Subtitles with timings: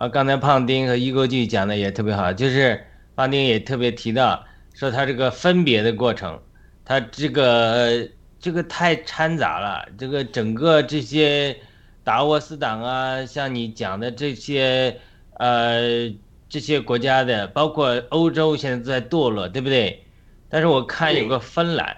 [0.00, 4.42] 啊，刚才胖丁和一哥剧讲的也特别好，就是胖丁也特别提到
[4.72, 6.40] 说他这个分别的过程，
[6.86, 8.08] 他这个
[8.40, 11.54] 这个太掺杂了，这个整个这些
[12.02, 14.98] 达沃斯党啊，像你讲的这些
[15.34, 16.10] 呃
[16.48, 20.02] 这些国家的，包括欧洲现在都在堕落，对不对？
[20.48, 21.94] 但是我看有个芬兰，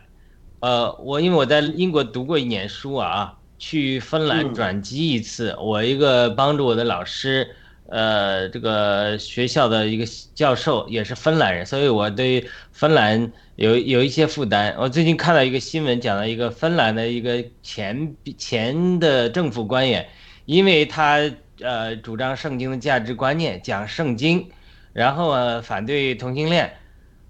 [0.59, 7.55] 呃，我因为我在英国读过一年书啊，去芬兰转机一次，我一个帮助我的老师。
[7.93, 14.74] 呃，这个学校的一个教授也是芬兰人，所以我对芬兰有有一些负担。
[14.78, 20.09] 我最近看到一个新闻，讲了一个芬兰的一个前前的政府官员，
[20.46, 21.20] 因为他
[21.60, 24.48] 呃主张圣经的价值观念，讲圣经，
[24.95, 26.74] 然后啊反对同性恋，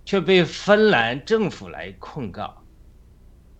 [0.04, 2.62] 却被芬兰政府来控告。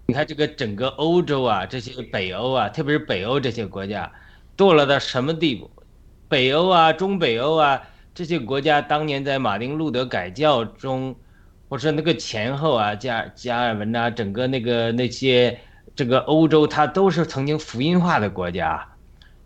[0.07, 4.13] 你看这个整个欧洲啊，这些北欧啊，特别是北欧这些国家，
[4.57, 5.69] 堕落到什么地步？
[6.33, 7.83] 北欧啊，中北欧啊，
[8.15, 11.15] 这些国家当年在马丁路德改教中，
[11.69, 15.61] 或者那个前后啊，加加尔文啊，整个那个那些
[15.95, 18.83] 这个欧洲，它都是曾经福音化的国家，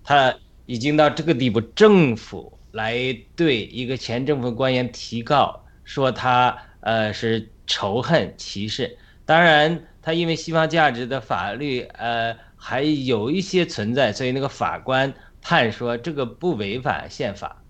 [0.04, 0.32] 它
[0.66, 2.94] 已经到这个地步，政府来
[3.34, 8.96] 对一个前政府官员提告，说他呃是仇恨歧视。
[9.24, 15.12] 当然，他因为西方价值的法律呃还有一些存在，所以那个法官。
[15.48, 17.62] 判说这个不违反宪法，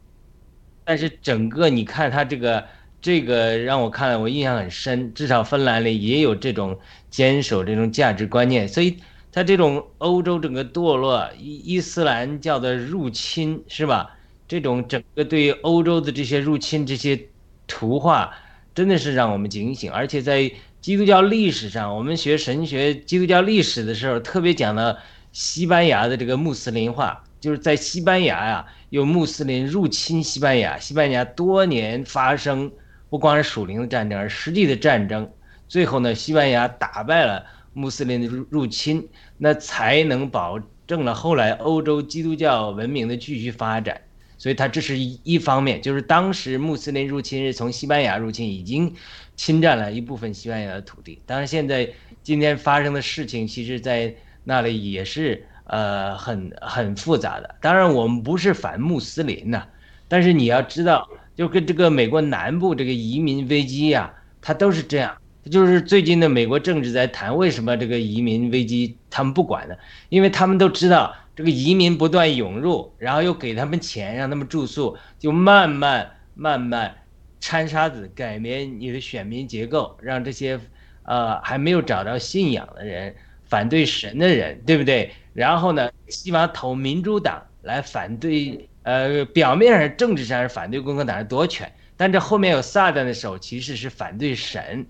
[0.83, 2.65] 但是整个你看他这个
[3.03, 6.79] 这个让我看了我印象很深，至少芬兰里也有这种
[7.11, 8.97] 坚守这种价值观念，所以
[9.31, 14.17] 他这种欧洲整个堕落伊伊斯兰教的入侵是吧？
[14.49, 17.21] 这种整个对欧洲的这些入侵这些
[17.67, 18.33] 图画
[18.75, 24.99] 真的是让我们警醒，而且在基督教历史上，我们学神学基督教历史的时候特别讲了
[25.33, 27.23] 西班牙的这个穆斯林化。
[27.41, 32.71] 就是在西班牙呀，有穆斯林入侵西班牙，西班牙多年发生
[33.11, 35.31] 不光是属灵的战争，而实际的战争。
[35.69, 44.01] 最后呢，西班牙打败了穆斯林的入入侵，那才能保证了后来欧洲基督教文明的继续发展。
[44.39, 48.95] 所以，它这是一一方面，就是当时穆斯林入侵是从西班牙入侵，已经
[49.37, 51.21] 侵占了一部分西班牙的土地。
[51.27, 51.89] 当然，现在
[52.23, 54.15] 今天发生的事情，其实在
[54.45, 55.47] 那里也是。
[55.67, 57.55] 呃，很很复杂的。
[57.61, 59.67] 当然，我们不是反穆斯林呐，
[60.09, 65.17] 但是你要知道，就跟这个美国南部这个移民危机呀，它都是这样。
[65.51, 69.77] 就是最近的美国政治在谈为什么这个移民危机他们不管呢？
[70.09, 76.93] 因为他们都知道这个移民不断涌入，然后又给他们钱让他们住宿，就慢慢慢慢
[77.39, 80.59] 掺沙子，改变你的选民结构，让这些
[81.05, 85.13] 呃还没有找到信仰的人、反对神的人，对不对？
[85.37, 94.87] 然后呢，希望投民主党来反对，呃，表面上政治上是反对共和党人夺权，但这后面有撒旦的手，其实是反对神，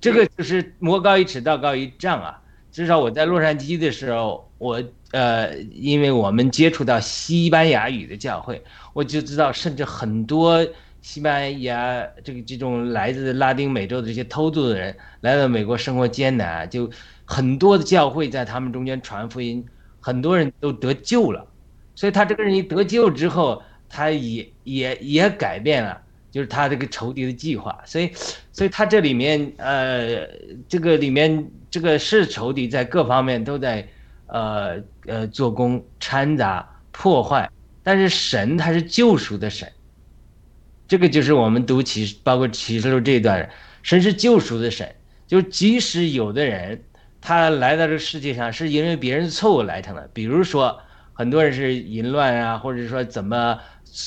[0.00, 2.42] 这个就是魔高一尺，道高一丈啊。
[2.72, 4.82] 至少我在洛杉矶的时候，我
[5.12, 8.60] 呃，因为我们接触到西班牙语的教会，
[8.92, 10.66] 我就知道，甚至很多
[11.00, 16.90] 西班牙这个这种来自拉丁美洲的这些偷渡的人来到美国生活艰难，就。
[17.32, 19.64] 很多的教会在他们中间传福音，
[20.00, 21.46] 很多人都得救了，
[21.94, 25.96] 所以他这个人一得救之后，他也也也改变了，
[26.32, 28.10] 就是他这个仇敌的计划，所以，
[28.50, 30.28] 所以他这里面呃，
[30.68, 33.86] 这个里面这个是仇敌在各方面都在，
[34.26, 37.48] 呃呃做工掺杂破坏，
[37.84, 39.70] 但是神他是救赎的神，
[40.88, 43.48] 这个就是我们读启包括启示录这一段，
[43.84, 44.92] 神是救赎的神，
[45.28, 46.82] 就即使有的人。
[47.20, 50.80] 他来到这个世界上是因为别人的错误来成的，比如说
[51.12, 53.58] 很多人是淫乱啊，或者说怎么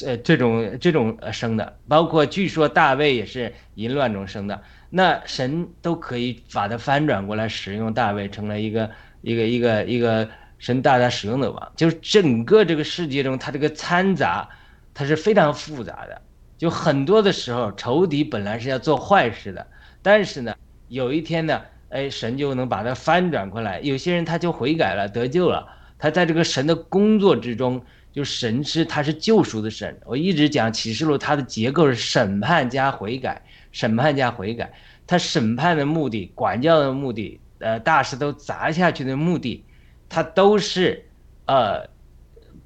[0.03, 4.59] 呃这种这种生的，包括据说大卫也是淫乱中生的，
[4.90, 8.90] 那神都可以把它翻转过来，使用大卫成了一个
[9.22, 14.50] 一个一个一个神大大使用的王，就是整个这个世界中，它这个掺杂，
[14.94, 16.19] 它是非常复杂的，
[16.57, 19.68] 就很多的时候仇敌本来是要做坏事的，
[20.01, 20.56] 但是呢，
[20.88, 21.62] 有一天呢。
[21.94, 23.80] 哎，神就能把它翻转过来。
[23.81, 25.68] 有些人他就悔改了，得救了。
[26.00, 27.80] 他在这个神的工作之中，
[28.12, 29.95] 就神是他是救赎的神。
[30.06, 33.42] 我一直讲启示录，它的结构是审判加悔改，
[33.72, 34.74] 审判加悔改。
[35.06, 39.63] 他审判的目的、管教的目的、呃，大石头砸下去的目的，
[40.10, 41.06] 他都是，
[41.46, 41.88] 呃，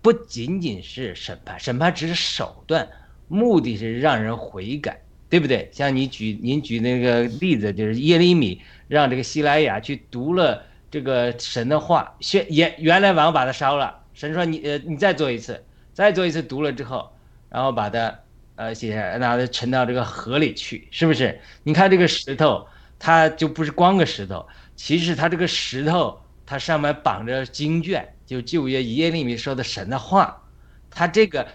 [0.02, 2.88] 不仅仅是审判，审判只是手段，
[3.28, 5.70] 目的是让人悔改，对不对？
[5.72, 8.62] 像你举您举那个例子，就是耶利米。
[8.88, 14.00] 让这个希莱雅去读了这个神的话，宣原原来王把他烧了。
[14.14, 15.62] 神说你呃你再做一次，
[15.94, 17.12] 再做一次读了之后，
[17.50, 18.18] 然后把它
[18.56, 21.38] 呃写下来，拿它沉到这个河里去，是不是？
[21.64, 22.66] 你看这个石头，
[22.98, 24.48] 它就不是光个石头，
[24.78, 30.42] 其实它这个石头，它上面绑着经卷，就旧约耶利米说的神的话，
[30.90, 31.46] 它这个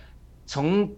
[0.44, 0.92] 从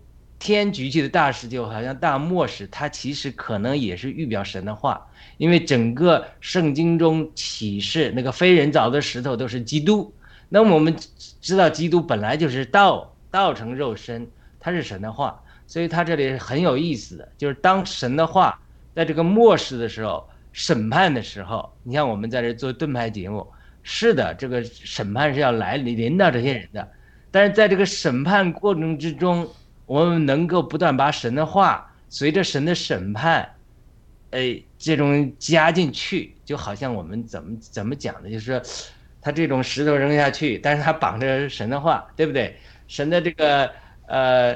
[0.45, 5.05] 天举起的大石就好像大磨石，它其实可能也是预表神的话，
[5.39, 10.13] 因为整个圣经中启示那个非人造的石头都是基督。
[10.51, 10.95] 那么我们
[11.41, 14.29] 知道，基督本来就是道，道成肉身，
[14.61, 18.61] 他是神的话，所以他这里很有意思的，就是当神的话
[18.95, 23.45] 在这个末世的时候，审判的时候，你像我们在这做盾牌节目，
[23.83, 26.87] 是的，这个审判是要来临到这些人的，
[27.31, 29.49] 但是在这个审判过程之中，
[29.87, 33.55] 我们能够不断把神的话随着神的审判，
[34.31, 38.63] 哎，这种加进去，就好像我们怎么怎么讲的，就是说。
[39.27, 42.55] 他这种石头扔下去，但是他绑着神的话，对不对？
[42.87, 43.71] 神的这个
[44.07, 44.55] 呃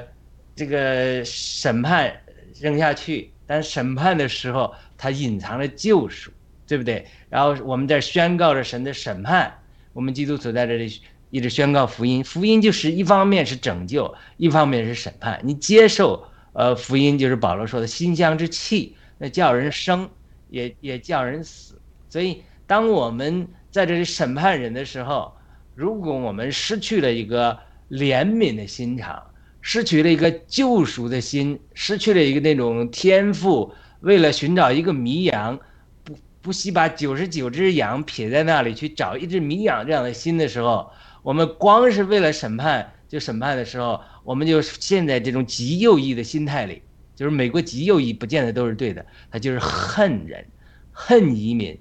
[0.54, 2.14] 这个审判
[2.60, 6.30] 扔下去，但审判的时候他隐藏了救赎，
[6.66, 7.06] 对不对？
[7.30, 9.50] 然后我们在宣告着神的审判，
[9.94, 15.40] 我们基督徒在这里一直宣告福音，福音就是一方面是拯救，一方面是审判。
[15.44, 20.08] 你接受呃福音，就是保罗说的馨香之气，那叫人生，
[20.48, 21.80] 也也叫人死。
[22.08, 25.32] 所以当我们在这里审判人的时候，
[25.74, 27.58] 如果我们失去了一个
[27.90, 29.22] 怜悯的心肠，
[29.60, 35.58] 失去了一个救赎的心，失去了一个那种天赋，为了寻找一个迷羊，
[36.04, 40.90] 不不惜把九十九只羊撇在那里去找一只迷羊这样的心的时候，
[41.28, 46.82] 我们光是为了审判就审判的时候，我们就陷在这种极右翼的心态里，
[47.14, 50.46] 就是美国极右翼不见得都是对的，他就是恨人，
[50.90, 51.78] 恨移民，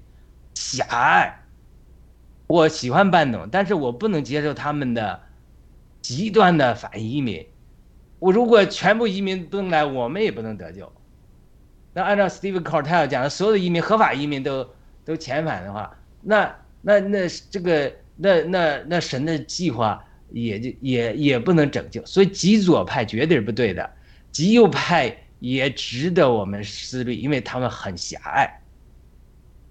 [0.52, 1.34] 狭隘。
[2.46, 5.18] 我喜欢半农，但是我不能接受他们的
[6.02, 7.46] 极端的反移民。
[8.18, 10.92] 我如果全部移民都来，我们也不能得救。
[11.94, 14.68] 那按照 Steve Cartel 讲的，所有的移民合法移民都
[15.06, 22.04] 都遣返的话，那那那这个那那那神的计划也就也也不能拯救。
[22.04, 23.90] 所以极左派绝对是不对的，
[24.30, 28.60] 极右派也值得我们思虑，因为他们很狭隘。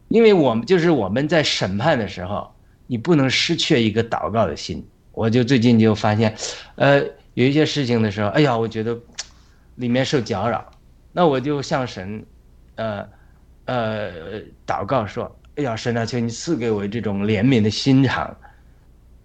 [0.07, 2.51] 因为我们就是我们在审判的时候。
[2.89, 4.81] 你不能失去一个祷告的心。
[5.11, 6.33] 我就最近就发现，
[6.75, 7.03] 呃，
[7.33, 8.97] 有一些事情的时候，哎呀，我觉得
[9.75, 10.71] 里面受搅扰，
[11.11, 12.25] 那我就向神，
[12.75, 13.05] 呃，
[13.65, 18.37] 呃，祷告说，哎呀，神啊，请你赐给我这种怜悯的心肠。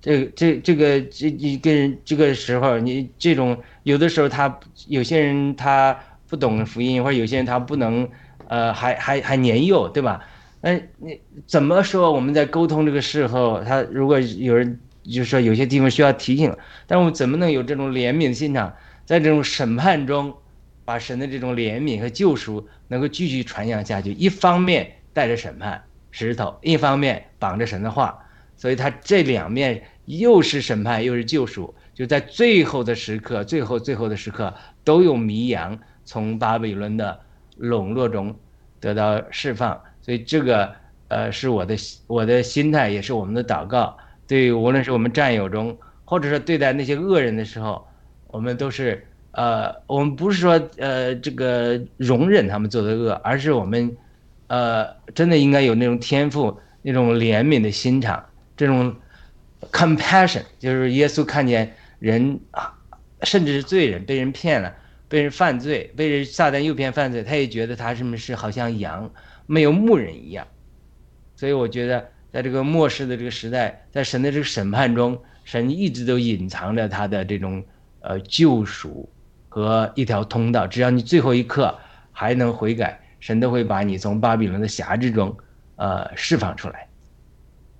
[0.00, 4.58] 这、这、这个、这、你跟这个时候，你这种有的时候他
[4.88, 5.94] 有些人他
[6.26, 8.08] 不懂福音，或者有些人他不能，
[8.48, 10.24] 呃，还还还年幼，对吧？
[10.62, 12.10] 那，你怎么说？
[12.10, 16.56] 我们在沟通这个时候，他如果有人就是说有些地方需要提醒，
[16.86, 18.74] 但我们怎么能有这种怜悯的心肠，
[19.04, 20.32] 在这种审判中，
[20.86, 24.12] 把神的这种怜悯和救赎能够继续传扬下去？
[24.12, 28.16] 一方面带着审判石头，一方面绑着神的话，
[28.56, 34.54] 所以他这两面又是审判又是救赎，就在最后的时刻，最后最后的时刻，
[34.84, 37.18] 都有迷羊从巴比伦的
[37.56, 38.32] 笼络中
[38.78, 39.80] 得到释放。
[40.00, 40.72] 所以这个
[41.08, 41.76] 呃是我的
[42.06, 43.96] 我的心态，也是我们的祷告。
[44.26, 47.86] 对，无论是我们战友中，或者说对待那些恶人的时候，
[48.28, 53.96] 我们都是呃，我们不是说呃这个容忍他们做的恶，而是我们
[54.52, 58.22] 呃真的应该有那种天赋，那种怜悯的心肠，
[58.54, 58.94] 这种
[59.70, 62.74] compassion，就是耶稣看见人啊，
[63.22, 64.74] 甚至是罪人被人骗了，
[65.08, 69.10] 被人犯罪，被人撒旦诱骗犯罪，他也觉得他是不是好像羊。
[69.46, 70.46] 没有牧人一样，
[71.34, 77.64] 所以我觉得，在这个末世的这个时代，在神的这个审判中，神一直都隐藏着他的这种
[78.00, 79.08] 呃救赎
[79.48, 80.66] 和一条通道。
[80.66, 81.78] 只要你最后一刻
[82.12, 85.38] 还能悔改，神都会把你从巴比伦的辖制中
[85.76, 86.91] 呃释放出来。